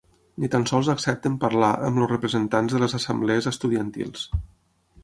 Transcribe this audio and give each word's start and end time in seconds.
Ni 0.43 0.47
tan 0.53 0.63
sols 0.69 0.87
accepten 0.93 1.35
parlar 1.43 1.69
amb 1.89 2.01
els 2.05 2.09
representants 2.15 2.77
de 2.79 2.83
les 2.87 2.99
assemblees 3.03 3.53
estudiantils. 3.55 4.27